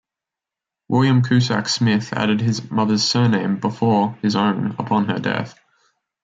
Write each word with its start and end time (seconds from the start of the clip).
William 0.89 1.21
Cusack-Smith 1.21 2.11
added 2.13 2.41
his 2.41 2.71
mother's 2.71 3.03
surname 3.03 3.59
before 3.59 4.17
his 4.23 4.35
own 4.35 4.71
upon 4.79 5.05
her 5.05 5.19
death. 5.19 5.59